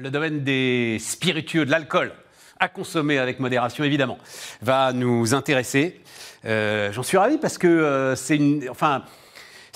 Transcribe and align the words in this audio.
le 0.00 0.10
domaine 0.10 0.42
des 0.42 0.98
spiritueux, 1.00 1.64
de 1.64 1.70
l'alcool, 1.70 2.12
à 2.58 2.68
consommer 2.68 3.18
avec 3.18 3.40
modération 3.40 3.84
évidemment, 3.84 4.18
va 4.62 4.92
nous 4.92 5.34
intéresser. 5.34 6.00
Euh, 6.44 6.92
J'en 6.92 7.02
suis 7.02 7.18
ravi 7.18 7.38
parce 7.38 7.58
que 7.58 7.66
euh, 7.66 8.16
c'est 8.16 8.36
une, 8.36 8.68
enfin, 8.70 9.02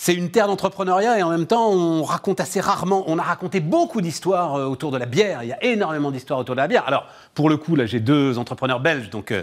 une 0.08 0.30
terre 0.30 0.46
d'entrepreneuriat 0.46 1.18
et 1.18 1.22
en 1.22 1.30
même 1.30 1.46
temps 1.46 1.70
on 1.70 2.02
raconte 2.02 2.40
assez 2.40 2.60
rarement. 2.60 3.04
On 3.06 3.18
a 3.18 3.22
raconté 3.22 3.60
beaucoup 3.60 4.00
d'histoires 4.00 4.54
euh, 4.54 4.66
autour 4.66 4.90
de 4.90 4.98
la 4.98 5.06
bière. 5.06 5.42
Il 5.42 5.48
y 5.48 5.52
a 5.52 5.62
énormément 5.64 6.10
d'histoires 6.10 6.38
autour 6.38 6.54
de 6.54 6.60
la 6.60 6.68
bière. 6.68 6.84
Alors 6.86 7.06
pour 7.34 7.48
le 7.48 7.56
coup 7.56 7.76
là 7.76 7.86
j'ai 7.86 8.00
deux 8.00 8.38
entrepreneurs 8.38 8.80
belges 8.80 9.10
donc 9.10 9.34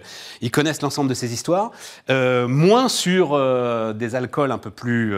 ils 0.42 0.52
connaissent 0.52 0.82
l'ensemble 0.82 1.10
de 1.10 1.16
ces 1.16 1.34
histoires. 1.34 1.72
Moins 2.10 2.90
sur 2.90 3.38
des 3.94 4.16
alcools 4.16 4.52
un 4.52 4.58
peu 4.58 4.72
plus 4.72 5.16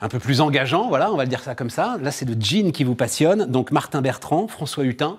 un 0.00 0.08
peu 0.08 0.18
plus 0.18 0.40
engageants, 0.40 0.88
voilà, 0.88 1.10
on 1.12 1.16
va 1.16 1.24
le 1.24 1.28
dire 1.28 1.42
ça 1.42 1.54
comme 1.54 1.70
ça. 1.70 1.96
Là, 2.00 2.10
c'est 2.10 2.24
le 2.28 2.34
gin 2.38 2.72
qui 2.72 2.84
vous 2.84 2.94
passionne. 2.94 3.46
Donc, 3.46 3.70
Martin 3.70 4.02
Bertrand, 4.02 4.46
François 4.48 4.84
Hutin. 4.84 5.18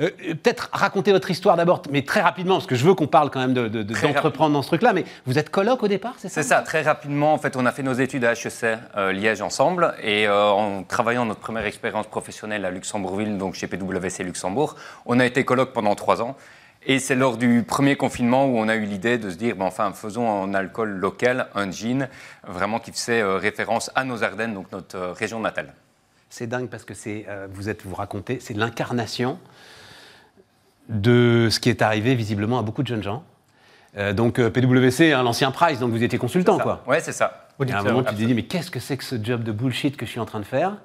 Euh, 0.00 0.10
euh, 0.28 0.34
Peut-être 0.34 0.68
raconter 0.72 1.10
votre 1.12 1.28
histoire 1.30 1.56
d'abord, 1.56 1.82
mais 1.90 2.02
très 2.02 2.20
rapidement, 2.20 2.54
parce 2.54 2.66
que 2.66 2.76
je 2.76 2.84
veux 2.84 2.94
qu'on 2.94 3.08
parle 3.08 3.30
quand 3.30 3.40
même 3.40 3.52
de- 3.54 3.66
de- 3.66 3.82
d'entreprendre 3.82 4.52
dans 4.52 4.62
ce 4.62 4.68
truc-là. 4.68 4.92
Mais 4.92 5.04
vous 5.26 5.38
êtes 5.38 5.50
coloc 5.50 5.82
au 5.82 5.88
départ, 5.88 6.14
c'est 6.18 6.28
ça? 6.28 6.42
C'est 6.42 6.48
ça, 6.48 6.62
très 6.62 6.82
rapidement, 6.82 7.32
en 7.32 7.38
fait, 7.38 7.56
on 7.56 7.66
a 7.66 7.72
fait 7.72 7.82
nos 7.82 7.94
études 7.94 8.24
à 8.24 8.32
HEC 8.34 8.78
euh, 8.96 9.12
Liège 9.12 9.42
ensemble 9.42 9.94
et 10.02 10.28
euh, 10.28 10.50
en 10.50 10.84
travaillant 10.84 11.24
notre 11.24 11.40
première 11.40 11.64
expérience 11.66 12.06
professionnelle 12.06 12.64
à 12.64 12.70
Luxembourgville, 12.70 13.38
donc 13.38 13.54
chez 13.54 13.66
PwC 13.66 14.22
Luxembourg, 14.22 14.76
on 15.04 15.18
a 15.18 15.26
été 15.26 15.44
coloc 15.44 15.72
pendant 15.72 15.96
trois 15.96 16.22
ans. 16.22 16.36
Et 16.90 16.98
c'est 16.98 17.14
lors 17.14 17.36
du 17.36 17.62
premier 17.62 17.96
confinement 17.96 18.46
où 18.46 18.56
on 18.58 18.66
a 18.66 18.74
eu 18.74 18.86
l'idée 18.86 19.18
de 19.18 19.28
se 19.28 19.36
dire, 19.36 19.56
ben, 19.56 19.66
enfin, 19.66 19.92
faisons 19.92 20.42
un 20.42 20.54
alcool 20.54 20.88
local, 20.88 21.48
un 21.54 21.70
gin, 21.70 22.08
vraiment 22.46 22.80
qui 22.80 22.92
faisait 22.92 23.20
euh, 23.20 23.36
référence 23.36 23.90
à 23.94 24.04
nos 24.04 24.24
Ardennes, 24.24 24.54
donc 24.54 24.72
notre 24.72 24.96
euh, 24.96 25.12
région 25.12 25.38
natale. 25.38 25.74
C'est 26.30 26.46
dingue 26.46 26.68
parce 26.68 26.84
que 26.84 26.94
c'est, 26.94 27.26
euh, 27.28 27.46
vous 27.50 27.68
êtes, 27.68 27.84
vous 27.84 27.94
racontez, 27.94 28.38
c'est 28.40 28.54
l'incarnation 28.54 29.38
de 30.88 31.48
ce 31.50 31.60
qui 31.60 31.68
est 31.68 31.82
arrivé 31.82 32.14
visiblement 32.14 32.58
à 32.58 32.62
beaucoup 32.62 32.82
de 32.82 32.88
jeunes 32.88 33.02
gens. 33.02 33.22
Euh, 33.96 34.14
donc 34.14 34.38
euh, 34.38 34.50
PwC, 34.50 35.12
hein, 35.12 35.22
l'ancien 35.22 35.50
Price, 35.50 35.78
donc 35.78 35.90
vous 35.90 36.02
étiez 36.02 36.18
consultant, 36.18 36.58
quoi. 36.58 36.82
Ouais, 36.86 37.00
c'est 37.00 37.12
ça. 37.12 37.48
Et 37.66 37.72
à 37.72 37.80
un 37.80 37.82
moment, 37.82 38.02
tu 38.02 38.14
te 38.14 38.14
dis, 38.14 38.34
mais 38.34 38.44
qu'est-ce 38.44 38.70
que 38.70 38.80
c'est 38.80 38.96
que 38.96 39.04
ce 39.04 39.16
job 39.22 39.42
de 39.42 39.52
bullshit 39.52 39.96
que 39.96 40.06
je 40.06 40.10
suis 40.10 40.20
en 40.20 40.26
train 40.26 40.40
de 40.40 40.44
faire? 40.44 40.76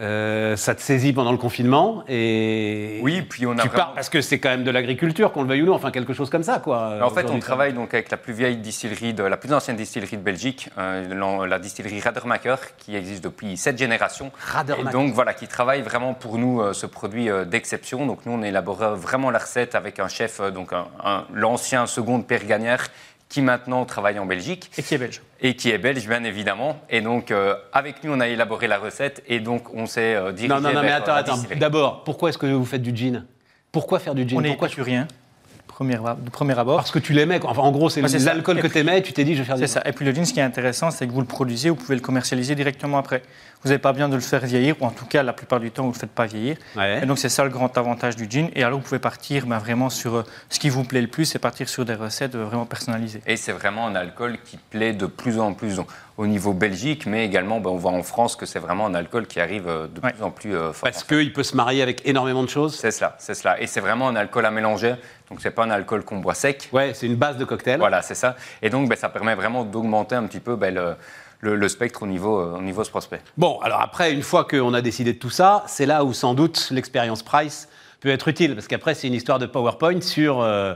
Euh, 0.00 0.56
Ça 0.56 0.74
te 0.74 0.80
saisit 0.80 1.12
pendant 1.12 1.32
le 1.32 1.36
confinement 1.38 2.02
et 2.08 2.98
Oui, 3.02 3.20
puis 3.20 3.46
on 3.46 3.52
a 3.52 3.56
tu 3.62 3.68
vraiment- 3.68 3.76
pars 3.84 3.92
parce 3.94 4.08
que 4.08 4.22
c'est 4.22 4.38
quand 4.38 4.48
même 4.48 4.64
de 4.64 4.70
l'agriculture, 4.70 5.32
qu'on 5.32 5.42
le 5.42 5.48
veuille 5.48 5.62
ou 5.62 5.66
non, 5.66 5.74
enfin 5.74 5.90
quelque 5.90 6.14
chose 6.14 6.30
comme 6.30 6.42
ça, 6.42 6.60
quoi. 6.60 6.98
En 7.02 7.10
fait, 7.10 7.28
on 7.30 7.38
travaille 7.38 7.74
donc 7.74 7.92
avec 7.92 8.10
la 8.10 8.16
plus 8.16 8.32
vieille 8.32 8.56
distillerie, 8.56 9.12
de, 9.12 9.22
la 9.22 9.36
plus 9.36 9.52
ancienne 9.52 9.76
distillerie 9.76 10.16
de 10.16 10.22
Belgique, 10.22 10.70
euh, 10.78 11.46
la 11.46 11.58
distillerie 11.58 12.00
Radermacher, 12.00 12.54
qui 12.78 12.96
existe 12.96 13.22
depuis 13.22 13.58
sept 13.58 13.76
générations. 13.76 14.32
Radermacher. 14.40 14.88
Et 14.88 14.92
donc 14.92 15.12
voilà, 15.12 15.34
qui 15.34 15.46
travaille 15.46 15.82
vraiment 15.82 16.14
pour 16.14 16.38
nous 16.38 16.62
euh, 16.62 16.72
ce 16.72 16.86
produit 16.86 17.28
d'exception. 17.46 18.06
Donc 18.06 18.24
nous, 18.24 18.32
on 18.32 18.42
élabore 18.42 18.96
vraiment 18.96 19.30
la 19.30 19.40
recette 19.40 19.74
avec 19.74 19.98
un 19.98 20.08
chef, 20.08 20.40
donc 20.52 20.72
un- 20.72 20.86
un- 21.04 21.24
l'ancien 21.34 21.84
second 21.86 22.22
Père 22.22 22.46
Gagnère, 22.46 22.88
qui 23.32 23.40
maintenant 23.40 23.86
travaille 23.86 24.18
en 24.18 24.26
Belgique 24.26 24.70
Et 24.76 24.82
qui 24.82 24.94
est 24.94 24.98
belge. 24.98 25.22
et 25.40 25.56
qui 25.56 25.70
est 25.70 25.78
belge, 25.78 26.06
bien 26.06 26.22
évidemment. 26.22 26.78
Et 26.90 27.00
donc 27.00 27.30
euh, 27.30 27.54
avec 27.72 28.04
nous, 28.04 28.12
on 28.12 28.20
a 28.20 28.28
élaboré 28.28 28.68
la 28.68 28.78
recette 28.78 29.22
et 29.26 29.40
donc 29.40 29.72
on 29.72 29.86
s'est 29.86 30.14
euh, 30.14 30.32
dirigé 30.32 30.48
Non, 30.54 30.60
non, 30.60 30.74
non, 30.74 30.82
mais 30.82 30.88
vers, 30.88 30.96
euh, 31.08 31.14
attends, 31.14 31.32
attends. 31.36 31.42
D'abord, 31.58 32.04
pourquoi 32.04 32.28
est-ce 32.28 32.36
que 32.36 32.44
vous 32.44 32.66
faites 32.66 32.82
du 32.82 32.94
gin? 32.94 33.24
Pourquoi 33.72 34.00
faire 34.00 34.14
du 34.14 34.28
gin? 34.28 34.36
On 34.36 34.42
n'est 34.42 34.48
Pourquoi 34.50 34.68
pas 34.68 34.74
sur 34.74 34.84
rien, 34.84 35.08
premier, 35.72 35.96
de 35.96 36.30
premier 36.30 36.58
abord. 36.58 36.76
Parce 36.76 36.90
que 36.90 36.98
tu 36.98 37.12
l'aimais. 37.12 37.40
Enfin, 37.42 37.62
en 37.62 37.72
gros, 37.72 37.88
c'est 37.88 38.02
Ouais, 38.02 38.18
l'alcool 38.18 38.58
Et 38.58 38.62
que 38.62 38.66
tu 38.66 38.78
aimais, 38.78 39.02
tu 39.02 39.12
t'es 39.12 39.24
dit, 39.24 39.34
je 39.34 39.40
vais 39.40 39.44
faire 39.44 39.56
du 39.56 39.62
C'est 39.62 39.66
ça. 39.66 39.82
Et 39.84 39.92
puis 39.92 40.04
le 40.04 40.12
gin, 40.12 40.24
ce 40.24 40.32
qui 40.32 40.40
est 40.40 40.44
intéressant, 40.44 40.90
c'est 40.90 41.06
que 41.06 41.12
vous 41.12 41.20
le 41.20 41.26
produisez, 41.26 41.70
vous 41.70 41.76
pouvez 41.76 41.94
le 41.94 42.00
commercialiser 42.00 42.54
directement 42.54 42.98
après. 42.98 43.22
Vous 43.62 43.68
n'avez 43.68 43.78
pas 43.78 43.92
besoin 43.92 44.08
de 44.08 44.14
le 44.14 44.20
faire 44.20 44.44
vieillir, 44.44 44.74
ou 44.80 44.86
en 44.86 44.90
tout 44.90 45.06
cas, 45.06 45.22
la 45.22 45.32
plupart 45.32 45.60
du 45.60 45.70
temps, 45.70 45.82
vous 45.84 45.90
ne 45.90 45.94
le 45.94 45.98
faites 45.98 46.10
pas 46.10 46.26
vieillir. 46.26 46.56
Ouais. 46.76 47.00
Et 47.02 47.06
donc, 47.06 47.18
c'est 47.18 47.28
ça 47.28 47.44
le 47.44 47.50
grand 47.50 47.76
avantage 47.78 48.16
du 48.16 48.26
gin. 48.28 48.48
Et 48.54 48.64
alors, 48.64 48.78
vous 48.78 48.84
pouvez 48.84 48.98
partir 48.98 49.46
ben, 49.46 49.58
vraiment 49.58 49.88
sur 49.88 50.16
euh, 50.16 50.24
ce 50.50 50.58
qui 50.58 50.68
vous 50.68 50.84
plaît 50.84 51.00
le 51.00 51.06
plus, 51.06 51.26
c'est 51.26 51.38
partir 51.38 51.68
sur 51.68 51.84
des 51.84 51.94
recettes 51.94 52.34
euh, 52.34 52.44
vraiment 52.44 52.66
personnalisées. 52.66 53.22
Et 53.26 53.36
c'est 53.36 53.52
vraiment 53.52 53.86
un 53.86 53.94
alcool 53.94 54.38
qui 54.44 54.58
plaît 54.70 54.92
de 54.92 55.06
plus 55.06 55.38
en 55.38 55.54
plus 55.54 55.76
donc, 55.76 55.86
au 56.22 56.26
niveau 56.28 56.52
Belgique, 56.52 57.04
mais 57.06 57.24
également, 57.24 57.58
ben, 57.60 57.70
on 57.70 57.76
voit 57.76 57.90
en 57.90 58.02
France 58.02 58.36
que 58.36 58.46
c'est 58.46 58.58
vraiment 58.60 58.86
un 58.86 58.94
alcool 58.94 59.26
qui 59.26 59.40
arrive 59.40 59.66
euh, 59.68 59.88
de 59.88 60.00
Ouais. 60.00 60.12
plus 60.12 60.22
en 60.22 60.30
plus 60.30 60.54
euh, 60.54 60.72
fort. 60.72 60.88
Parce 60.90 61.02
qu'il 61.04 61.32
peut 61.32 61.42
se 61.42 61.56
marier 61.56 61.82
avec 61.82 62.06
énormément 62.06 62.42
de 62.44 62.48
choses. 62.48 62.76
C'est 62.76 62.92
cela, 62.92 63.16
c'est 63.18 63.34
cela. 63.34 63.60
Et 63.60 63.66
c'est 63.66 63.80
vraiment 63.80 64.08
un 64.08 64.14
alcool 64.16 64.46
à 64.46 64.50
mélanger. 64.50 64.94
Donc, 65.30 65.40
c'est 65.40 65.50
pas 65.50 65.64
un 65.64 65.70
alcool 65.70 66.04
qu'on 66.04 66.18
boit 66.18 66.34
sec. 66.34 66.68
Ouais, 66.72 66.92
c'est 66.94 67.06
une 67.06 67.16
base 67.16 67.36
de 67.38 67.44
cocktail. 67.44 67.78
Voilà, 67.78 68.02
c'est 68.02 68.14
ça. 68.14 68.36
Et 68.62 68.70
donc, 68.70 68.88
ben, 68.88 68.96
ça 68.96 69.08
permet 69.08 69.34
vraiment 69.34 69.64
d'augmenter 69.64 70.14
un 70.14 70.24
petit 70.26 70.40
peu 70.40 70.54
ben, 70.56 70.72
le, 70.74 70.94
le- 71.40 71.56
le 71.56 71.68
spectre 71.68 72.02
au 72.02 72.06
niveau, 72.06 72.38
euh, 72.38 72.56
au 72.58 72.62
niveau 72.62 72.84
ce 72.84 72.90
prospect. 72.90 73.20
Bon, 73.36 73.58
alors 73.60 73.80
après, 73.80 74.12
une 74.12 74.22
fois 74.22 74.44
qu'on 74.44 74.74
a 74.74 74.80
décidé 74.80 75.14
de 75.14 75.18
tout 75.18 75.30
ça, 75.30 75.64
c'est 75.66 75.86
là 75.86 76.04
où 76.04 76.12
sans 76.12 76.34
doute 76.34 76.68
l'expérience 76.70 77.22
Price 77.22 77.68
peut 78.00 78.10
être 78.10 78.28
utile, 78.28 78.54
parce 78.54 78.68
qu'après, 78.68 78.94
c'est 78.94 79.08
une 79.08 79.14
histoire 79.14 79.38
de 79.40 79.46
PowerPoint 79.46 80.00
sur 80.00 80.40
euh, 80.40 80.74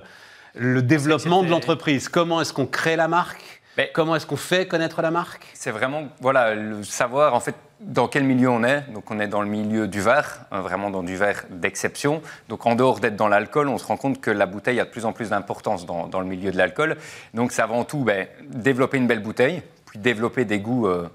le 0.54 0.82
développement 0.82 1.42
de 1.42 1.48
l'entreprise. 1.50 2.08
Comment 2.08 2.40
est-ce 2.40 2.52
qu'on 2.52 2.66
crée 2.66 2.96
la 2.96 3.06
marque? 3.08 3.55
Mais- 3.76 3.90
Comment 3.92 4.16
est-ce 4.16 4.26
qu'on 4.26 4.36
fait 4.36 4.66
connaître 4.66 5.02
la 5.02 5.10
marque? 5.10 5.46
C'est 5.54 5.70
vraiment 5.70 6.04
voilà, 6.20 6.54
le 6.54 6.82
savoir 6.84 7.34
en 7.34 7.40
fait 7.40 7.54
dans 7.80 8.08
quel 8.08 8.24
milieu 8.24 8.48
on 8.48 8.64
est. 8.64 8.82
Donc 8.92 9.10
on 9.10 9.20
est 9.20 9.28
dans 9.28 9.42
le 9.42 9.48
milieu 9.48 9.86
du 9.86 10.00
verre, 10.00 10.40
hein, 10.50 10.60
vraiment 10.60 10.90
dans 10.90 11.02
du 11.02 11.16
verre 11.16 11.44
d'exception. 11.50 12.22
Donc 12.48 12.64
en 12.66 12.74
dehors 12.74 13.00
d'être 13.00 13.16
dans 13.16 13.28
l'alcool, 13.28 13.68
on 13.68 13.78
se 13.78 13.84
rend 13.84 13.96
compte 13.96 14.20
que 14.20 14.30
la 14.30 14.46
bouteille 14.46 14.80
a 14.80 14.84
de 14.84 14.90
plus 14.90 15.04
en 15.04 15.12
plus 15.12 15.30
d'importance 15.30 15.84
dans, 15.86 16.06
dans 16.06 16.20
le 16.20 16.26
milieu 16.26 16.50
de 16.50 16.56
l'alcool. 16.56 16.96
Donc 17.34 17.52
c'est 17.52 17.62
avant 17.62 17.84
tout 17.84 17.98
ben, 18.04 18.26
développer 18.48 18.96
une 18.96 19.06
belle 19.06 19.22
bouteille, 19.22 19.62
puis 19.86 19.98
développer 19.98 20.46
des 20.46 20.58
goûts 20.58 20.86
euh, 20.86 21.08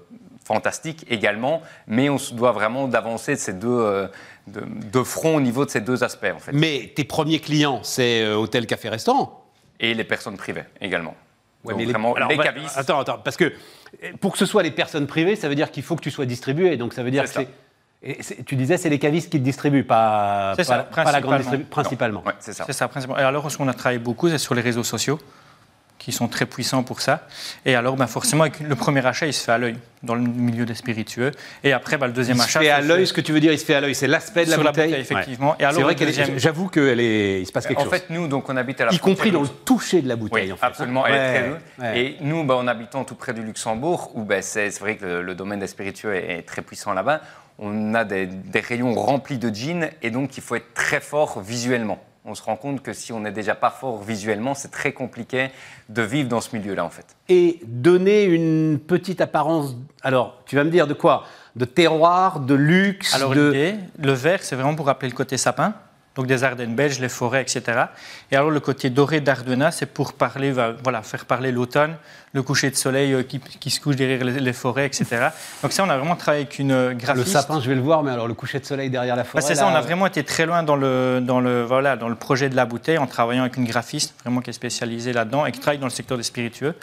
fantastiques 0.44 1.04
également. 1.10 1.62
Mais 1.88 2.08
on 2.10 2.18
se 2.18 2.32
doit 2.32 2.52
vraiment 2.52 2.86
d'avancer 2.86 3.32
de 3.34 3.40
ces 3.40 3.54
deux, 3.54 3.68
euh, 3.68 4.06
de, 4.46 4.60
de 4.64 5.02
front 5.02 5.36
au 5.36 5.40
niveau 5.40 5.64
de 5.64 5.70
ces 5.70 5.80
deux 5.80 6.04
aspects 6.04 6.30
en 6.32 6.38
fait. 6.38 6.52
Mais 6.52 6.92
tes 6.94 7.04
premiers 7.04 7.40
clients, 7.40 7.80
c'est 7.82 8.22
euh, 8.22 8.36
hôtel, 8.36 8.66
café, 8.66 8.88
restaurant? 8.88 9.46
Et 9.80 9.94
les 9.94 10.04
personnes 10.04 10.36
privées 10.36 10.64
également. 10.80 11.16
Ouais, 11.64 11.74
mais 11.76 11.84
les- 11.84 11.92
vraiment 11.92 12.14
alors, 12.14 12.28
les 12.28 12.36
cavistes. 12.38 12.76
Attends, 12.76 12.98
attends, 13.00 13.18
parce 13.22 13.36
que 13.36 13.44
euh, 13.44 14.12
pour 14.20 14.32
que 14.32 14.38
ce 14.38 14.46
soit 14.46 14.62
les 14.62 14.70
personnes 14.70 15.06
privées, 15.06 15.36
ça 15.36 15.48
veut 15.48 15.54
dire 15.54 15.70
qu'il 15.70 15.82
faut 15.82 15.96
que 15.96 16.02
tu 16.02 16.10
sois 16.10 16.26
distribué. 16.26 16.76
Donc 16.76 16.92
ça 16.92 17.02
veut 17.02 17.10
dire 17.10 17.24
que 17.24 17.30
C'est 17.30 17.48
et 18.04 18.18
tu 18.44 18.56
disais, 18.56 18.78
c'est 18.78 18.88
les 18.88 18.98
cavistes 18.98 19.30
qui 19.30 19.38
te 19.38 19.44
distribuent, 19.44 19.84
pas, 19.84 20.54
C'est 20.56 20.66
pas, 20.66 20.78
ça, 20.78 21.04
pas 21.04 21.12
la 21.12 21.20
grande 21.20 21.38
distribution, 21.38 21.68
principalement. 21.70 22.22
Ouais, 22.26 22.32
c'est 22.40 22.52
ça. 22.52 22.64
C'est 22.66 22.72
ça, 22.72 22.88
principalement. 22.88 23.22
Et 23.22 23.24
alors, 23.24 23.48
ce 23.48 23.56
qu'on 23.56 23.68
a 23.68 23.74
travaillé 23.74 24.00
beaucoup, 24.00 24.28
c'est 24.28 24.38
sur 24.38 24.56
les 24.56 24.60
réseaux 24.60 24.82
sociaux, 24.82 25.20
qui 26.02 26.10
sont 26.10 26.26
très 26.26 26.46
puissants 26.46 26.82
pour 26.82 27.00
ça. 27.00 27.26
Et 27.64 27.76
alors, 27.76 27.94
ben, 27.94 28.08
forcément, 28.08 28.44
le 28.60 28.74
premier 28.74 29.06
achat, 29.06 29.26
il 29.26 29.32
se 29.32 29.44
fait 29.44 29.52
à 29.52 29.58
l'œil, 29.58 29.76
dans 30.02 30.16
le 30.16 30.22
milieu 30.22 30.66
des 30.66 30.74
spiritueux. 30.74 31.30
Et 31.62 31.72
après, 31.72 31.96
ben, 31.96 32.08
le 32.08 32.12
deuxième 32.12 32.36
Il 32.38 32.40
se 32.40 32.44
achat. 32.46 32.58
fait 32.60 32.70
à 32.70 32.80
l'œil, 32.80 33.06
ce 33.06 33.12
que 33.12 33.20
tu 33.20 33.30
veux 33.32 33.38
dire, 33.38 33.52
il 33.52 33.58
se 33.58 33.64
fait 33.64 33.74
à 33.74 33.80
l'œil, 33.80 33.94
c'est 33.94 34.08
l'aspect 34.08 34.44
de 34.44 34.50
la 34.50 34.56
Sur 34.56 34.64
la 34.64 34.72
bouteille. 34.72 34.94
effectivement. 34.94 35.50
Ouais. 35.50 35.56
Et 35.60 35.64
alors, 35.64 35.76
c'est 35.76 35.82
vrai 35.82 35.92
est- 35.94 36.04
deuxième- 36.06 36.38
j'avoue 36.40 36.68
qu'il 36.68 36.98
il 37.00 37.46
se 37.46 37.52
passe 37.52 37.68
quelque 37.68 37.78
En 37.78 37.84
chose. 37.84 37.92
fait, 37.92 38.10
nous, 38.10 38.26
donc, 38.26 38.48
on 38.48 38.56
habite 38.56 38.80
à 38.80 38.86
la 38.86 38.92
y 38.92 38.98
compris 38.98 39.30
dans 39.30 39.42
le 39.42 39.48
toucher 39.48 40.02
de 40.02 40.08
la 40.08 40.16
bouteille. 40.16 40.46
Oui, 40.46 40.52
en 40.52 40.56
fait, 40.56 40.66
absolument. 40.66 41.06
Elle 41.06 41.14
est 41.14 41.40
très 41.78 41.84
ouais. 41.92 42.00
Et 42.00 42.16
nous, 42.20 42.42
bah, 42.42 42.56
en 42.56 42.66
habitant 42.66 43.04
tout 43.04 43.14
près 43.14 43.32
du 43.32 43.42
Luxembourg, 43.42 44.10
où 44.14 44.24
bah, 44.24 44.42
c'est 44.42 44.76
vrai 44.80 44.96
que 44.96 45.04
le, 45.04 45.22
le 45.22 45.34
domaine 45.36 45.60
des 45.60 45.68
spiritueux 45.68 46.14
est, 46.16 46.38
est 46.38 46.42
très 46.42 46.62
puissant 46.62 46.94
là-bas, 46.94 47.20
on 47.60 47.94
a 47.94 48.02
des, 48.04 48.26
des 48.26 48.60
rayons 48.60 48.92
remplis 48.94 49.38
de 49.38 49.54
gin 49.54 49.88
et 50.02 50.10
donc 50.10 50.36
il 50.36 50.42
faut 50.42 50.56
être 50.56 50.74
très 50.74 51.00
fort 51.00 51.40
visuellement. 51.42 52.02
On 52.24 52.36
se 52.36 52.42
rend 52.42 52.54
compte 52.56 52.82
que 52.82 52.92
si 52.92 53.12
on 53.12 53.18
n'est 53.20 53.32
déjà 53.32 53.56
pas 53.56 53.70
fort 53.70 54.00
visuellement, 54.02 54.54
c'est 54.54 54.70
très 54.70 54.92
compliqué 54.92 55.50
de 55.88 56.02
vivre 56.02 56.28
dans 56.28 56.40
ce 56.40 56.54
milieu-là, 56.56 56.84
en 56.84 56.90
fait. 56.90 57.16
Et 57.28 57.58
donner 57.64 58.22
une 58.24 58.78
petite 58.78 59.20
apparence. 59.20 59.76
Alors, 60.02 60.40
tu 60.46 60.54
vas 60.54 60.62
me 60.62 60.70
dire 60.70 60.86
de 60.86 60.94
quoi? 60.94 61.24
De 61.56 61.64
terroir, 61.64 62.38
de 62.38 62.54
luxe, 62.54 63.12
Alors 63.14 63.34
de. 63.34 63.74
le 63.98 64.12
vert, 64.12 64.42
c'est 64.42 64.54
vraiment 64.54 64.76
pour 64.76 64.86
rappeler 64.86 65.08
le 65.08 65.16
côté 65.16 65.36
sapin, 65.36 65.74
donc 66.14 66.26
des 66.26 66.44
Ardennes 66.44 66.74
belges, 66.74 66.98
les 67.00 67.08
forêts, 67.08 67.40
etc. 67.40 67.84
Et 68.30 68.36
alors 68.36 68.50
le 68.50 68.60
côté 68.60 68.90
doré 68.90 69.20
d'Ardena, 69.20 69.70
c'est 69.70 69.86
pour 69.86 70.12
parler, 70.12 70.50
va- 70.52 70.72
voilà, 70.82 71.02
faire 71.02 71.24
parler 71.24 71.52
l'automne, 71.52 71.94
le 72.34 72.42
coucher 72.42 72.70
de 72.70 72.76
soleil 72.76 73.12
euh, 73.14 73.22
qui, 73.22 73.40
qui 73.40 73.70
se 73.70 73.80
couche 73.80 73.96
derrière 73.96 74.22
les, 74.24 74.38
les 74.40 74.52
forêts, 74.52 74.84
etc. 74.86 75.06
Donc 75.62 75.72
ça, 75.72 75.84
on 75.84 75.88
a 75.90 75.96
vraiment 75.96 76.16
travaillé 76.16 76.44
avec 76.44 76.58
une 76.58 76.72
euh, 76.72 76.88
Le 76.90 76.94
graphiste. 76.96 77.28
sapin, 77.28 77.60
je 77.60 77.68
vais 77.68 77.74
le 77.74 77.80
voir, 77.80 78.02
mais 78.02 78.10
alors 78.10 78.28
le 78.28 78.34
coucher 78.34 78.60
de 78.60 78.64
soleil 78.66 78.90
derrière 78.90 79.16
la 79.16 79.22
Bah, 79.22 79.28
forêt. 79.28 79.42
c'est 79.42 79.54
ça, 79.54 79.66
on 79.66 79.74
a 79.74 79.80
vraiment 79.80 80.06
été 80.06 80.22
très 80.22 80.44
loin 80.44 80.62
dans 80.62 80.76
le, 80.76 81.20
dans, 81.22 81.40
le, 81.40 81.62
voilà, 81.64 81.96
dans 81.96 82.08
le 82.10 82.14
projet 82.14 82.48
de 82.50 82.56
la 82.56 82.66
bouteille 82.66 82.98
en 82.98 83.06
travaillant 83.06 83.42
avec 83.42 83.56
une 83.56 83.64
graphiste 83.64 84.14
vraiment 84.22 84.40
qui 84.42 84.50
est 84.50 84.54
spécialisée 84.54 85.12
là-dedans 85.14 85.46
et 85.46 85.52
qui 85.52 85.60
travaille 85.60 85.78
dans 85.78 85.86
le 85.86 85.90
secteur 85.90 86.18
des 86.18 86.24
spiritueux. 86.24 86.74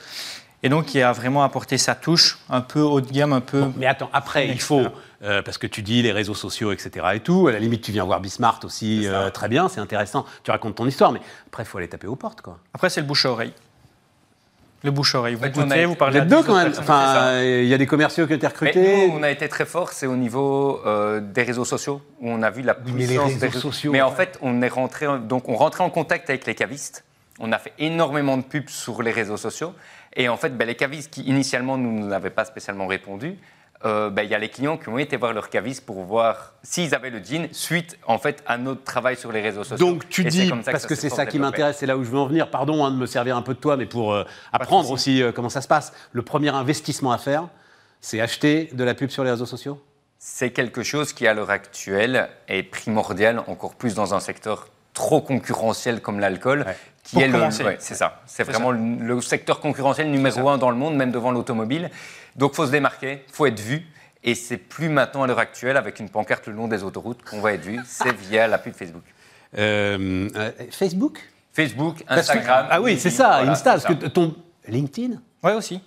Et 0.62 0.68
donc 0.70 0.86
qui 0.88 1.02
a 1.02 1.12
vraiment 1.14 1.44
apporté 1.44 1.78
sa 1.78 1.96
touche 1.96 2.38
un 2.50 2.60
peu 2.62 2.82
haut 2.82 3.00
de 3.02 3.10
gamme, 3.12 3.32
un 3.32 3.40
peu. 3.42 3.66
Mais 3.78 3.86
attends, 3.86 4.10
après, 4.12 4.48
il 4.50 4.60
faut, 4.60 4.84
euh, 5.24 5.42
parce 5.42 5.58
que 5.58 5.68
tu 5.68 5.82
dis 5.82 6.02
les 6.02 6.12
réseaux 6.12 6.34
sociaux, 6.34 6.72
etc. 6.74 7.06
et 7.14 7.20
tout, 7.22 7.48
à 7.48 7.54
la 7.54 7.60
limite, 7.60 7.82
tu 7.82 7.94
viens 7.94 8.04
voir 8.04 8.20
Bismart 8.20 8.60
aussi, 8.64 9.08
euh, 9.08 9.30
très 9.30 9.48
bien, 9.48 9.70
c'est 9.70 9.80
intéressant, 9.80 10.26
tu 10.44 10.52
racontes 10.52 10.76
ton 10.76 10.86
histoire, 10.86 11.14
mais 11.14 11.22
après, 11.48 11.64
il 11.64 11.66
faut 11.66 11.78
aller 11.78 11.88
taper 11.88 12.08
aux 12.08 12.18
portes, 12.18 12.42
quoi. 12.42 12.58
Après, 12.74 12.90
c'est 12.90 13.00
le 13.00 13.08
bouche 13.08 13.26
à 13.26 13.32
oreille. 13.32 13.54
Le 14.84 14.92
bouche 14.92 15.14
à 15.16 15.20
oreille. 15.20 15.36
Vous 15.36 15.48
goûtez, 15.50 15.84
vous 15.86 15.92
Vous 15.92 15.96
parlez 15.96 16.20
à 16.20 16.24
êtes 16.24 16.30
deux 16.30 16.38
10 16.42 16.44
quand 16.46 16.56
même, 16.56 16.74
enfin, 16.78 17.42
il 17.42 17.66
y 17.66 17.74
a 17.74 17.78
des 17.78 17.86
commerciaux 17.88 18.28
qui 18.28 18.34
ont 18.34 18.36
été 18.38 18.48
Mais 18.48 18.54
recrutés. 18.54 19.08
nous, 19.08 19.14
on 19.14 19.24
a 19.24 19.30
été 19.32 19.48
très 19.50 19.66
fort, 19.66 19.92
c'est 19.94 20.08
au 20.08 20.16
niveau 20.16 20.82
euh, 20.86 21.20
des 21.22 21.44
réseaux 21.44 21.66
sociaux, 21.66 22.02
où 22.22 22.30
on 22.30 22.42
a 22.44 22.50
vu 22.50 22.62
la 22.64 22.78
mais 22.86 22.92
les 23.02 23.06
puissance 23.08 23.26
réseaux 23.28 23.40
des 23.40 23.48
réseaux 23.48 23.60
sociaux, 23.62 23.92
Mais 23.92 24.02
en 24.02 24.10
ouais. 24.10 24.16
fait, 24.16 24.38
on 24.42 24.62
est 24.62 24.68
rentré, 24.70 25.06
en- 25.08 25.20
donc 25.20 25.50
on 25.50 25.56
rentrait 25.56 25.84
en 25.84 25.90
contact 25.90 26.30
avec 26.30 26.46
les 26.46 26.56
cavistes. 26.56 27.04
On 27.42 27.52
a 27.54 27.58
fait 27.58 27.74
énormément 27.80 28.36
de 28.38 28.42
pubs 28.44 28.70
sur 28.70 29.02
les 29.02 29.12
réseaux 29.12 29.38
sociaux. 29.38 29.74
Et 30.16 30.30
en 30.30 30.38
fait, 30.38 30.58
ben, 30.58 30.66
les 30.66 30.76
cavistes 30.76 31.14
qui 31.14 31.22
initialement 31.22 31.78
nous 31.78 32.08
n'avaient 32.08 32.30
pas 32.30 32.46
spécialement 32.46 32.88
répondu, 32.88 33.38
euh, 33.86 34.10
ben, 34.10 34.24
il 34.24 34.30
y 34.30 34.36
a 34.36 34.40
les 34.40 34.50
clients 34.50 34.78
qui 34.78 34.90
ont 34.90 34.98
été 34.98 35.16
voir 35.16 35.32
leur 35.32 35.50
caviste 35.50 35.86
pour 35.86 36.04
voir 36.04 36.54
s'ils 36.64 36.94
avaient 36.94 37.10
le 37.10 37.24
jean 37.24 37.48
suite 37.54 37.98
en 38.08 38.18
fait 38.18 38.44
à 38.46 38.58
notre 38.58 38.84
travail 38.84 39.16
sur 39.16 39.32
les 39.32 39.42
réseaux 39.42 39.64
sociaux. 39.64 39.86
Donc 39.86 40.10
tu 40.10 40.22
Et 40.22 40.26
dis, 40.26 40.50
comme 40.50 40.64
ça 40.64 40.72
parce 40.72 40.86
que 40.86 40.96
c'est 40.96 41.10
ça 41.10 41.26
qui 41.26 41.40
m'intéresse, 41.40 41.78
c'est 41.78 41.86
là 41.86 41.96
où 41.96 42.04
je 42.04 42.10
veux 42.10 42.18
en 42.18 42.26
venir, 42.26 42.50
pardon 42.50 42.84
hein, 42.84 42.92
de 42.92 42.98
me 42.98 43.06
servir 43.06 43.38
un 43.38 43.42
peu 43.42 43.54
de 43.54 43.60
toi, 43.60 43.78
mais 43.78 43.86
pour 43.86 44.14
euh, 44.14 44.26
apprendre 44.52 44.92
aussi 44.92 45.24
euh, 45.24 45.32
comment 45.32 45.48
ça 45.48 45.62
se 45.62 45.68
passe. 45.68 45.94
Le 46.12 46.24
premier 46.24 46.50
investissement 46.50 47.14
à 47.14 47.18
faire, 47.18 47.48
c'est 48.02 48.20
acheter 48.20 48.70
de 48.74 48.84
la 48.84 48.96
pub 48.96 49.12
sur 49.12 49.24
les 49.24 49.32
réseaux 49.32 49.46
sociaux? 49.46 49.82
C'est 50.18 50.52
quelque 50.52 50.84
chose 50.84 51.14
qui, 51.14 51.26
à 51.28 51.34
l'heure 51.34 51.50
actuelle, 51.50 52.28
est 52.50 52.64
primordial, 52.64 53.42
encore 53.48 53.76
plus 53.76 53.96
dans 53.96 54.14
un 54.14 54.20
secteur 54.20 54.68
trop 55.00 55.22
concurrentiel 55.22 56.02
comme 56.02 56.20
l'alcool, 56.20 56.66
Ouais. 56.68 56.76
qui 57.04 57.14
Pour 57.16 57.24
est 57.24 57.28
le. 57.30 57.40
ouais, 57.66 57.78
c'est 57.80 57.96
ça. 57.96 58.22
C'est 58.26 58.44
vraiment 58.44 58.72
le, 58.72 58.80
le 59.00 59.22
secteur 59.22 59.62
concurrentiel 59.62 60.12
numéro 60.12 60.50
un 60.50 60.58
dans 60.58 60.70
le 60.70 60.76
monde, 60.76 60.96
même 60.98 61.12
devant 61.12 61.32
l'automobile. 61.32 61.90
Donc, 62.36 62.54
faut 62.54 62.66
se 62.66 62.72
démarquer, 62.72 63.24
faut 63.32 63.46
être 63.46 63.60
vu. 63.62 63.86
Et 64.26 64.36
c'est 64.36 64.58
plus 64.58 64.90
maintenant, 64.90 65.24
à 65.24 65.28
l'heure 65.28 65.40
actuelle, 65.40 65.78
avec 65.78 66.02
une 66.02 66.10
pancarte 66.10 66.48
le 66.48 66.54
long 66.54 66.68
des 66.68 66.84
autoroutes, 66.84 67.24
qu'on 67.24 67.40
va 67.40 67.54
être 67.54 67.64
vu. 67.64 67.80
C'est 67.86 68.14
via 68.14 68.46
la 68.48 68.58
pub 68.58 68.74
Facebook. 68.74 69.04
Euh, 69.58 70.28
euh, 70.36 70.52
Facebook? 70.70 71.20
Facebook, 71.54 72.00
que- 72.00 72.14
Instagram. 72.14 72.68
Ah 72.70 72.82
oui, 72.82 73.00
c'est 73.00 73.10
ça, 73.10 73.38
voilà, 73.38 73.52
Insta, 73.54 73.80
c'est 73.80 73.88
parce 73.88 74.02
ça. 74.02 74.08
que 74.08 74.12
ton 74.12 74.36
LinkedIn? 74.68 75.14
Ouais, 75.42 75.54
aussi. 75.54 75.82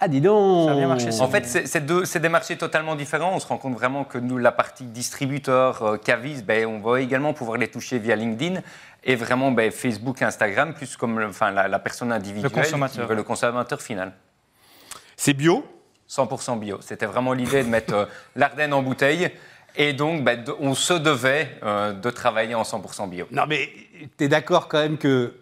Ah, 0.00 0.08
dis 0.08 0.20
donc 0.20 0.66
Ça 0.68 0.72
a 0.72 0.76
bien 0.76 0.88
marché, 0.88 1.12
ça. 1.12 1.22
En 1.24 1.28
fait, 1.28 1.46
c'est 1.46 1.66
c'est 1.66 1.80
deux- 1.80 2.04
c'est 2.04 2.20
des 2.20 2.28
marchés 2.28 2.56
totalement 2.58 2.94
différents. 2.96 3.32
On 3.34 3.38
se 3.40 3.46
rend 3.46 3.58
compte 3.58 3.74
vraiment 3.74 4.04
que 4.04 4.18
nous, 4.18 4.38
la 4.38 4.52
partie 4.52 4.84
distributeur, 4.84 5.82
euh, 5.82 5.96
cavis, 5.96 6.42
ben, 6.42 6.66
on 6.66 6.80
va 6.80 7.00
également 7.00 7.32
pouvoir 7.32 7.56
les 7.58 7.68
toucher 7.68 7.98
via 7.98 8.16
LinkedIn 8.16 8.60
et 9.04 9.14
vraiment 9.16 9.50
ben, 9.52 9.70
Facebook, 9.70 10.20
Instagram, 10.22 10.74
plus 10.74 10.96
comme 10.96 11.18
le- 11.20 11.28
enfin, 11.28 11.50
la, 11.52 11.68
la 11.68 11.78
personne 11.78 12.12
individuelle, 12.12 12.50
Le 12.52 12.60
consommateur. 12.62 13.14
le 13.14 13.22
consommateur 13.22 13.80
final. 13.80 14.12
C'est 15.16 15.32
bio? 15.32 15.64
100% 16.08 16.58
bio. 16.58 16.78
C'était 16.80 17.06
vraiment 17.06 17.32
l'idée 17.32 17.62
de 17.62 17.68
mettre 17.68 17.94
euh, 17.94 18.04
l'Ardenne 18.36 18.74
en 18.74 18.82
bouteille. 18.82 19.30
Et 19.76 19.92
donc, 19.92 20.22
ben, 20.22 20.44
on 20.60 20.74
se 20.74 20.92
devait 20.94 21.48
euh, 21.62 21.92
de 21.92 22.10
travailler 22.10 22.54
en 22.54 22.62
100% 22.62 23.08
bio. 23.08 23.26
Non, 23.30 23.44
mais 23.48 23.68
t'es 24.16 24.28
d'accord 24.28 24.68
quand 24.68 24.78
même 24.80 24.98
que. 24.98 25.34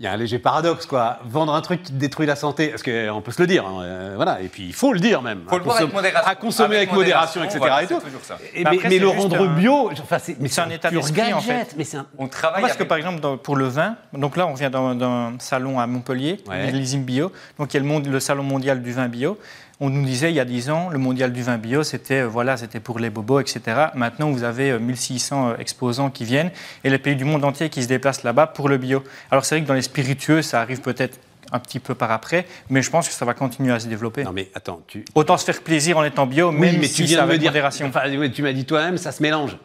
Il 0.00 0.04
y 0.04 0.06
a 0.06 0.12
un 0.12 0.16
léger 0.16 0.38
paradoxe, 0.38 0.86
quoi. 0.86 1.18
Vendre 1.24 1.52
un 1.52 1.60
truc 1.60 1.82
qui 1.82 1.90
te 1.92 1.96
détruit 1.98 2.24
la 2.24 2.36
santé, 2.36 2.68
parce 2.68 2.84
qu'on 2.84 3.20
peut 3.20 3.32
se 3.32 3.42
le 3.42 3.48
dire, 3.48 3.66
hein, 3.66 3.82
euh, 3.82 4.12
voilà, 4.14 4.40
et 4.40 4.46
puis 4.46 4.64
il 4.66 4.72
faut 4.72 4.92
le 4.92 5.00
dire 5.00 5.22
même. 5.22 5.40
Faut 5.48 5.56
à 5.56 5.58
le 5.58 5.64
voir 5.64 5.76
avec 5.78 5.92
modération. 5.92 6.30
À 6.30 6.34
consommer 6.36 6.76
avec, 6.76 6.92
modération, 6.92 7.42
etc. 7.42 7.58
voilà, 7.58 7.82
et 7.82 7.86
c'est 7.88 7.94
tout. 7.94 8.00
toujours 8.02 8.22
ça. 8.22 8.36
Et- 8.54 8.62
Mais 8.62 8.70
mais 8.70 8.76
après, 8.76 8.88
mais 8.90 8.94
c'est 8.94 9.00
le 9.00 9.08
rendre 9.08 9.42
un- 9.42 9.54
bio, 9.56 9.90
enfin, 9.90 10.18
c'est 10.20 10.36
mais 10.38 10.46
C'est 10.48 10.60
un 10.60 10.70
état 10.70 10.90
d'esprit, 10.92 11.32
en 11.32 11.40
fait. 11.40 11.74
mais 11.76 11.82
c'est 11.82 11.96
un. 11.96 12.06
On 12.16 12.28
travaille 12.28 12.62
Parce 12.62 12.76
que 12.76 12.84
par 12.84 12.96
exemple, 12.96 13.18
dans- 13.18 13.36
pour 13.38 13.56
le 13.56 13.66
vin, 13.66 13.96
donc 14.12 14.36
là 14.36 14.46
on 14.46 14.54
vient 14.54 14.70
d'un- 14.70 15.32
salon 15.40 15.80
à 15.80 15.86
Montpellier, 15.88 16.38
Ouais. 16.48 16.70
Bio, 16.98 17.32
donc 17.58 17.74
il 17.74 17.76
y 17.76 17.80
a 17.80 17.82
le, 17.82 17.86
monde- 17.88 18.06
le 18.06 18.20
salon 18.20 18.44
mondial 18.44 18.80
du 18.82 18.92
vin 18.92 19.08
bio. 19.08 19.36
On 19.80 19.90
nous 19.90 20.04
disait 20.04 20.30
il 20.30 20.34
y 20.34 20.40
a 20.40 20.44
10 20.44 20.70
ans, 20.70 20.88
le 20.90 20.98
mondial 20.98 21.32
du 21.32 21.42
vin 21.42 21.56
bio, 21.56 21.84
c'était 21.84 22.22
euh, 22.22 22.26
voilà, 22.26 22.56
c'était 22.56 22.80
pour 22.80 22.98
les 22.98 23.10
bobos, 23.10 23.38
etc. 23.38 23.60
Maintenant, 23.94 24.30
vous 24.30 24.42
avez 24.42 24.70
euh, 24.70 24.80
1600 24.80 25.56
exposants 25.58 26.10
qui 26.10 26.24
viennent 26.24 26.50
et 26.82 26.90
les 26.90 26.98
pays 26.98 27.14
du 27.14 27.24
monde 27.24 27.44
entier 27.44 27.68
qui 27.68 27.84
se 27.84 27.88
déplacent 27.88 28.24
là-bas 28.24 28.48
pour 28.48 28.68
le 28.68 28.76
bio. 28.76 29.04
Alors 29.30 29.44
c'est 29.44 29.54
vrai 29.54 29.62
que 29.62 29.68
dans 29.68 29.74
les 29.74 29.82
spiritueux, 29.82 30.42
ça 30.42 30.60
arrive 30.60 30.80
peut-être 30.80 31.20
un 31.52 31.60
petit 31.60 31.78
peu 31.78 31.94
par 31.94 32.10
après, 32.10 32.44
mais 32.70 32.82
je 32.82 32.90
pense 32.90 33.08
que 33.08 33.14
ça 33.14 33.24
va 33.24 33.34
continuer 33.34 33.72
à 33.72 33.78
se 33.78 33.86
développer. 33.86 34.24
Non, 34.24 34.32
mais 34.32 34.50
attends, 34.54 34.80
tu. 34.88 35.04
Autant 35.14 35.36
se 35.36 35.44
faire 35.44 35.62
plaisir 35.62 35.96
en 35.96 36.04
étant 36.04 36.26
bio, 36.26 36.50
Oui, 36.50 36.58
même 36.58 36.78
mais 36.80 36.88
tu 36.88 37.04
viens 37.04 37.18
de 37.18 37.22
me 37.22 37.28
avec 37.28 37.40
dire. 37.40 37.52
Enfin, 37.84 38.02
tu 38.34 38.42
m'as 38.42 38.52
dit 38.52 38.64
toi-même, 38.64 38.98
ça 38.98 39.12
se 39.12 39.22
mélange. 39.22 39.56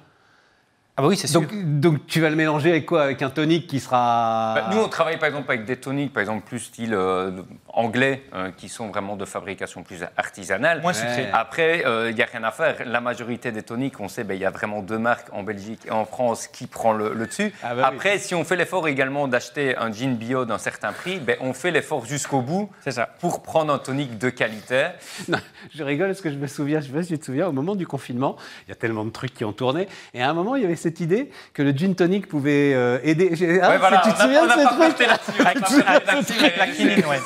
Ah 0.95 1.01
bah 1.01 1.07
oui, 1.07 1.17
c'est 1.17 1.25
sûr. 1.27 1.41
Donc, 1.41 1.79
donc 1.79 2.05
tu 2.05 2.21
vas 2.21 2.29
le 2.29 2.35
mélanger 2.35 2.69
avec 2.69 2.85
quoi? 2.85 3.03
Avec 3.03 3.21
un 3.23 3.31
tonique 3.31 3.65
qui 3.65 3.79
sera. 3.79 4.53
Bah, 4.55 4.69
nous, 4.71 4.79
on 4.79 4.87
travaille 4.87 5.17
par 5.17 5.27
exemple 5.27 5.51
avec 5.51 5.65
des 5.65 5.77
toniques, 5.77 6.13
par 6.13 6.21
exemple 6.21 6.45
plus 6.45 6.59
style 6.59 6.93
euh, 6.93 7.31
anglais, 7.67 8.21
euh, 8.35 8.51
qui 8.55 8.69
sont 8.69 8.89
vraiment 8.89 9.15
de 9.15 9.25
fabrication 9.25 9.81
plus 9.81 10.03
artisanale. 10.17 10.81
Moins 10.81 10.93
sucré. 10.93 11.29
Après, 11.33 11.83
il 12.09 12.15
n'y 12.15 12.21
a 12.21 12.25
rien 12.25 12.43
à 12.43 12.51
faire. 12.51 12.75
La 12.85 13.01
majorité 13.01 13.51
des 13.51 13.63
toniques, 13.63 13.99
on 13.99 14.07
sait, 14.07 14.23
ben, 14.23 14.35
il 14.35 14.41
y 14.41 14.45
a 14.45 14.51
vraiment 14.51 14.83
deux 14.83 14.99
marques 14.99 15.29
en 15.31 15.41
Belgique 15.41 15.81
et 15.85 15.91
en 15.91 16.05
France 16.05 16.47
qui 16.47 16.67
prend 16.67 16.93
le, 16.93 17.13
le 17.13 17.25
dessus. 17.25 17.51
Ah 17.63 17.73
bah 17.73 17.89
oui. 17.89 17.95
Après, 17.95 18.19
si 18.19 18.35
on 18.35 18.43
fait 18.43 18.55
l'effort 18.55 18.87
également 18.87 19.27
d'acheter 19.27 19.75
un 19.75 19.91
jean 19.91 20.15
bio 20.15 20.45
d'un 20.45 20.59
certain 20.59 20.91
prix, 20.91 21.19
ben, 21.19 21.37
on 21.41 21.53
fait 21.53 21.71
l'effort 21.71 22.05
jusqu'au 22.05 22.41
bout 22.41 22.69
ça. 22.87 23.07
pour 23.19 23.41
prendre 23.41 23.73
un 23.73 23.79
tonique 23.79 24.17
de 24.17 24.29
qualité. 24.29 24.87
Non, 25.29 25.39
je 25.73 25.83
rigole 25.83 26.07
parce 26.07 26.21
que 26.21 26.29
je 26.29 26.35
me 26.35 26.47
souviens, 26.47 26.81
je 26.81 26.87
sais 26.87 26.91
pas 26.91 27.01
si 27.01 27.13
tu 27.13 27.19
te 27.19 27.25
souviens, 27.25 27.47
au 27.47 27.51
moment 27.51 27.75
du 27.75 27.87
confinement, 27.87 28.35
il 28.67 28.69
y 28.69 28.71
a 28.73 28.75
tellement 28.75 29.05
de 29.05 29.09
trucs 29.09 29.33
qui 29.33 29.45
ont 29.45 29.53
tourné, 29.53 29.87
et 30.13 30.21
à 30.21 30.29
un 30.29 30.33
moment, 30.33 30.55
il 30.55 30.61
y 30.61 30.65
avait 30.65 30.75
cette 30.83 30.99
idée 30.99 31.29
que 31.53 31.63
le 31.63 31.71
gin 31.71 31.95
tonic 31.95 32.27
pouvait 32.27 32.73
euh, 32.75 32.99
aider. 33.03 33.31
ah, 33.61 33.69
Ouais, 33.71 33.77
voilà, 33.79 34.01
tu 34.05 34.13
te 34.13 34.17
souviens 34.21 34.45
de 34.45 34.51
ce 34.51 34.67
truc 34.67 35.43
Avec- 35.45 36.57
la 36.57 36.67
quinine, 36.67 37.05
ouais. 37.05 37.19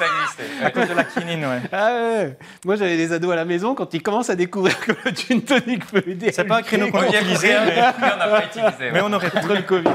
À 0.63 0.71
cause 0.71 0.87
de 0.87 0.93
la 0.93 1.03
quinine, 1.03 1.45
ouais. 1.45 1.61
Ah 1.71 1.91
ouais. 1.93 2.37
Moi, 2.65 2.75
j'avais 2.75 2.95
des 2.97 3.11
ados 3.11 3.31
à 3.33 3.35
la 3.35 3.45
maison, 3.45 3.75
quand 3.75 3.93
ils 3.93 4.01
commencent 4.01 4.29
à 4.29 4.35
découvrir 4.35 4.79
que 4.79 4.91
le 4.91 5.11
gin 5.13 5.41
tonic 5.41 5.85
peut 5.87 6.03
aider. 6.07 6.31
C'est 6.31 6.45
pas 6.45 6.57
un 6.57 6.61
créneau 6.61 6.89
qu'on 6.91 6.99
On 6.99 7.01
a 7.01 7.07
utilisé, 7.07 7.49
mais, 7.65 7.75
mais 7.75 8.07
on 8.13 8.17
n'a 8.17 8.27
pas 8.27 8.43
utilisé. 8.45 8.91
mais 8.93 9.01
on 9.01 9.11
aurait 9.13 9.29
contre 9.31 9.53
le 9.53 9.61
Covid. 9.63 9.89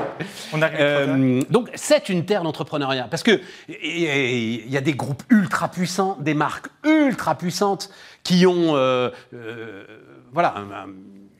On 0.52 0.60
arrive 0.62 0.76
trop. 0.76 0.84
Euh, 0.84 1.40
donc, 1.50 1.70
c'est 1.74 2.08
une 2.08 2.24
terre 2.24 2.42
d'entrepreneuriat. 2.42 3.06
Parce 3.10 3.22
que 3.22 3.40
il 3.68 4.68
y 4.70 4.76
a 4.76 4.80
des 4.80 4.94
groupes 4.94 5.22
ultra 5.30 5.68
puissants, 5.68 6.16
des 6.20 6.34
marques 6.34 6.66
ultra 6.84 7.36
puissantes 7.36 7.90
qui 8.24 8.46
ont 8.46 8.76
euh, 8.76 9.10
euh, 9.34 9.84
voilà, 10.32 10.54
un- 10.56 10.70
un- 10.72 10.86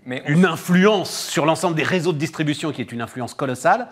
Mais 0.07 0.23
une 0.27 0.45
influence 0.45 1.11
sur 1.11 1.47
l'ensemble 1.47 1.77
des 1.77 1.83
réseaux 1.83 2.13
de 2.13 2.19
distribution 2.19 2.73
qui 2.73 2.81
est 2.81 2.93
une 2.93 3.01
influence 3.03 3.35
colossale. 3.35 3.89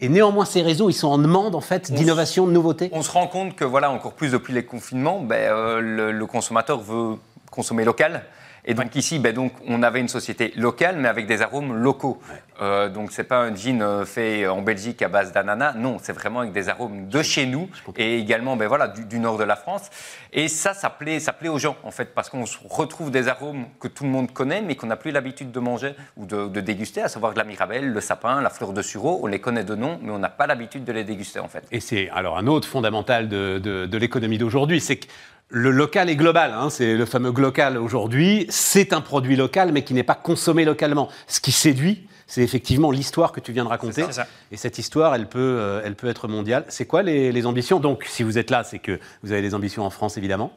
Et 0.00 0.08
néanmoins, 0.08 0.46
ces 0.46 0.62
réseaux, 0.62 0.88
ils 0.88 0.94
sont 0.94 1.08
en 1.08 1.18
demande 1.18 1.54
en 1.54 1.60
fait 1.60 1.90
On 1.90 1.94
d'innovation, 1.94 2.46
de 2.46 2.52
nouveautés. 2.52 2.88
On 2.92 3.02
se 3.02 3.10
rend 3.10 3.26
compte 3.26 3.54
que, 3.54 3.64
voilà, 3.64 3.90
encore 3.90 4.14
plus 4.14 4.32
depuis 4.32 4.54
les 4.54 4.64
confinements, 4.64 5.20
ben, 5.20 5.36
euh, 5.36 5.80
le, 5.80 6.12
le 6.12 6.26
consommateur 6.26 6.80
veut 6.80 7.16
consommer 7.50 7.84
local. 7.84 8.24
Et 8.64 8.74
donc 8.74 8.94
ici, 8.94 9.18
ben, 9.18 9.34
donc, 9.34 9.52
on 9.66 9.82
avait 9.82 10.00
une 10.00 10.08
société 10.08 10.52
locale, 10.56 10.96
mais 10.98 11.08
avec 11.08 11.26
des 11.26 11.40
arômes 11.42 11.74
locaux. 11.74 12.20
Euh, 12.60 12.90
donc 12.90 13.10
c'est 13.10 13.24
pas 13.24 13.38
un 13.38 13.54
gin 13.54 13.80
euh, 13.80 14.04
fait 14.04 14.46
en 14.46 14.60
Belgique 14.60 15.00
à 15.00 15.08
base 15.08 15.32
d'ananas, 15.32 15.72
non, 15.74 15.96
c'est 16.02 16.12
vraiment 16.12 16.40
avec 16.40 16.52
des 16.52 16.68
arômes 16.68 17.08
de 17.08 17.22
chez 17.22 17.46
nous 17.46 17.70
et 17.96 18.18
également 18.18 18.54
ben, 18.56 18.68
voilà, 18.68 18.86
du, 18.88 19.06
du 19.06 19.18
nord 19.18 19.38
de 19.38 19.44
la 19.44 19.56
France. 19.56 19.88
Et 20.34 20.46
ça, 20.48 20.74
ça 20.74 20.90
plaît, 20.90 21.20
ça 21.20 21.32
plaît 21.32 21.48
aux 21.48 21.58
gens 21.58 21.76
en 21.84 21.90
fait, 21.90 22.14
parce 22.14 22.28
qu'on 22.28 22.44
retrouve 22.68 23.10
des 23.10 23.28
arômes 23.28 23.64
que 23.80 23.88
tout 23.88 24.04
le 24.04 24.10
monde 24.10 24.30
connaît, 24.32 24.60
mais 24.60 24.76
qu'on 24.76 24.88
n'a 24.88 24.96
plus 24.96 25.10
l'habitude 25.10 25.50
de 25.52 25.60
manger 25.60 25.94
ou 26.18 26.26
de, 26.26 26.48
de 26.48 26.60
déguster, 26.60 27.00
à 27.00 27.08
savoir 27.08 27.32
de 27.32 27.38
la 27.38 27.44
mirabelle, 27.44 27.90
le 27.90 28.00
sapin, 28.02 28.42
la 28.42 28.50
fleur 28.50 28.74
de 28.74 28.82
sureau. 28.82 29.20
On 29.22 29.26
les 29.26 29.40
connaît 29.40 29.64
de 29.64 29.74
nom, 29.74 29.98
mais 30.02 30.10
on 30.12 30.18
n'a 30.18 30.28
pas 30.28 30.46
l'habitude 30.46 30.84
de 30.84 30.92
les 30.92 31.04
déguster 31.04 31.40
en 31.40 31.48
fait. 31.48 31.64
Et 31.72 31.80
c'est 31.80 32.10
alors 32.10 32.36
un 32.36 32.46
autre 32.46 32.68
fondamental 32.68 33.28
de, 33.30 33.58
de- 33.58 33.86
de 33.86 33.98
l'économie 33.98 34.36
d'aujourd'hui, 34.36 34.80
c'est 34.82 34.96
que 34.96 35.06
le 35.50 35.70
local 35.70 36.08
est 36.08 36.16
global. 36.16 36.52
hein, 36.52 36.70
c'est 36.70 36.94
le 36.94 37.04
fameux 37.04 37.32
local 37.32 37.76
aujourd'hui. 37.76 38.46
C'est 38.48 38.92
un 38.92 39.00
produit 39.00 39.36
local, 39.36 39.72
mais 39.72 39.84
qui 39.84 39.94
n'est 39.94 40.04
pas 40.04 40.14
consommé 40.14 40.64
localement. 40.64 41.08
Ce 41.26 41.40
qui 41.40 41.52
séduit, 41.52 42.06
c'est 42.26 42.42
effectivement 42.42 42.92
l'histoire 42.92 43.32
que 43.32 43.40
tu 43.40 43.52
viens 43.52 43.64
de 43.64 43.68
raconter. 43.68 44.04
Ça. 44.12 44.26
Et 44.52 44.56
cette 44.56 44.78
histoire, 44.78 45.14
elle 45.14 45.28
peut, 45.28 45.38
euh, 45.38 45.82
elle 45.84 45.96
peut 45.96 46.08
être 46.08 46.28
mondiale. 46.28 46.64
C'est 46.68 46.86
quoi 46.86 47.02
les, 47.02 47.32
les 47.32 47.46
ambitions? 47.46 47.80
Donc, 47.80 48.04
si 48.06 48.22
vous 48.22 48.38
êtes 48.38 48.50
là, 48.50 48.62
c'est 48.62 48.78
que 48.78 49.00
vous 49.24 49.32
avez 49.32 49.42
des 49.42 49.54
ambitions 49.54 49.84
en 49.84 49.90
France, 49.90 50.16
évidemment. 50.16 50.52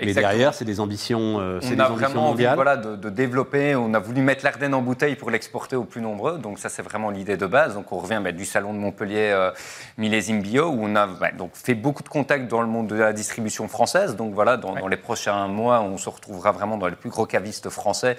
Mais 0.00 0.08
Exactement. 0.08 0.30
derrière, 0.30 0.54
c'est 0.54 0.64
des 0.64 0.80
ambitions, 0.80 1.38
euh, 1.38 1.60
c'est 1.60 1.72
On 1.72 1.74
des 1.74 1.80
a 1.80 1.90
ambitions 1.90 2.08
vraiment 2.08 2.30
envie 2.30 2.46
voilà, 2.54 2.76
de, 2.76 2.96
de 2.96 3.10
développer, 3.10 3.76
on 3.76 3.94
a 3.94 3.98
voulu 3.98 4.22
mettre 4.22 4.44
l'Ardenne 4.44 4.74
en 4.74 4.82
bouteille 4.82 5.16
pour 5.16 5.30
l'exporter 5.30 5.76
aux 5.76 5.84
plus 5.84 6.00
nombreux, 6.00 6.38
donc 6.38 6.58
ça 6.58 6.68
c'est 6.68 6.82
vraiment 6.82 7.10
l'idée 7.10 7.36
de 7.36 7.46
base. 7.46 7.74
Donc 7.74 7.92
on 7.92 7.98
revient 7.98 8.20
bah, 8.22 8.32
du 8.32 8.44
salon 8.44 8.72
de 8.72 8.78
Montpellier 8.78 9.30
euh, 9.32 9.50
Millésime 9.98 10.40
Bio, 10.42 10.68
où 10.68 10.78
on 10.82 10.96
a 10.96 11.06
bah, 11.06 11.30
donc, 11.36 11.50
fait 11.54 11.74
beaucoup 11.74 12.02
de 12.02 12.08
contacts 12.08 12.48
dans 12.48 12.62
le 12.62 12.68
monde 12.68 12.88
de 12.88 12.96
la 12.96 13.12
distribution 13.12 13.68
française. 13.68 14.16
Donc 14.16 14.34
voilà, 14.34 14.56
dans, 14.56 14.74
dans 14.74 14.88
les 14.88 14.96
prochains 14.96 15.46
mois, 15.46 15.80
on 15.82 15.98
se 15.98 16.08
retrouvera 16.08 16.52
vraiment 16.52 16.78
dans 16.78 16.88
les 16.88 16.96
plus 16.96 17.10
gros 17.10 17.26
cavistes 17.26 17.68
français. 17.68 18.16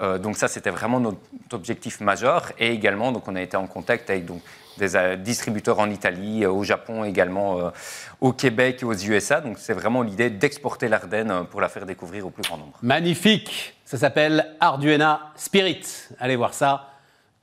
Euh, 0.00 0.18
donc 0.18 0.36
ça 0.36 0.48
c'était 0.48 0.70
vraiment 0.70 1.00
notre 1.00 1.18
objectif 1.52 2.00
majeur. 2.00 2.52
Et 2.58 2.70
également, 2.70 3.12
donc, 3.12 3.28
on 3.28 3.36
a 3.36 3.42
été 3.42 3.56
en 3.56 3.66
contact 3.66 4.10
avec 4.10 4.26
donc, 4.26 4.40
des 4.78 4.96
euh, 4.96 5.16
distributeurs 5.16 5.78
en 5.78 5.90
Italie, 5.90 6.44
euh, 6.44 6.50
au 6.50 6.62
Japon 6.64 7.04
également, 7.04 7.72
au 8.20 8.32
Québec 8.32 8.78
et 8.82 8.84
aux 8.84 8.94
USA. 8.94 9.40
Donc 9.40 9.58
c'est 9.58 9.72
vraiment 9.72 10.02
l'idée 10.02 10.30
d'exporter 10.30 10.88
l'Ardenne 10.88 11.15
euh, 11.24 11.44
pour 11.44 11.60
la 11.60 11.68
faire 11.68 11.86
découvrir 11.86 12.26
au 12.26 12.30
plus 12.30 12.42
grand 12.42 12.56
nombre. 12.56 12.78
Magnifique 12.82 13.74
Ça 13.84 13.98
s'appelle 13.98 14.54
Arduena 14.60 15.32
Spirit. 15.36 15.82
Allez 16.18 16.36
voir 16.36 16.54
ça 16.54 16.90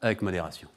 avec 0.01 0.21
modération. 0.21 0.67